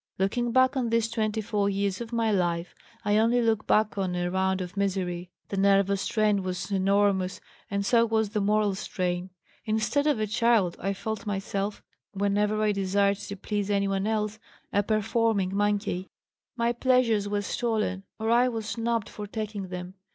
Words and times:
"Looking 0.17 0.51
back 0.51 0.75
on 0.75 0.89
these 0.89 1.11
twenty 1.11 1.41
four 1.41 1.69
years 1.69 2.01
of 2.01 2.11
my 2.11 2.31
life 2.31 2.73
I 3.05 3.17
only 3.19 3.39
look 3.39 3.67
back 3.67 3.99
on 3.99 4.15
a 4.15 4.31
round 4.31 4.59
of 4.59 4.75
misery. 4.75 5.29
The 5.49 5.57
nervous 5.57 6.01
strain 6.01 6.41
was 6.41 6.71
enormous 6.71 7.39
and 7.69 7.85
so 7.85 8.07
was 8.07 8.29
the 8.31 8.41
moral 8.41 8.73
strain. 8.73 9.29
Instead 9.63 10.07
of 10.07 10.19
a 10.19 10.25
child 10.25 10.75
I 10.79 10.93
felt 10.95 11.27
myself, 11.27 11.83
whenever 12.13 12.63
I 12.63 12.71
desired 12.71 13.17
to 13.17 13.37
please 13.37 13.69
anyone 13.69 14.07
else, 14.07 14.39
a 14.73 14.81
performing 14.81 15.55
monkey. 15.55 16.09
My 16.57 16.73
pleasures 16.73 17.29
were 17.29 17.43
stolen 17.43 18.01
or 18.17 18.31
I 18.31 18.47
was 18.47 18.67
snubbed 18.67 19.07
for 19.07 19.27
taking 19.27 19.67
them. 19.67 19.93